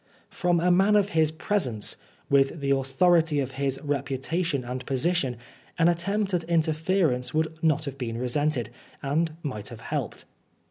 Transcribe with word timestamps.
From 0.31 0.59
a 0.59 0.71
man 0.71 0.95
of 0.95 1.09
his 1.09 1.29
presence, 1.29 1.95
with 2.27 2.59
the 2.59 2.71
authority 2.71 3.39
of 3.39 3.51
his 3.51 3.79
reputation 3.83 4.63
and 4.65 4.83
position, 4.87 5.37
an 5.77 5.89
attempt 5.89 6.33
at 6.33 6.43
inter 6.45 6.73
ference 6.73 7.35
would 7.35 7.55
not 7.61 7.85
have 7.85 7.99
been 7.99 8.17
resented, 8.17 8.71
and 9.03 9.33
might 9.43 9.67
have 9.67 9.81
helped. 9.81 10.25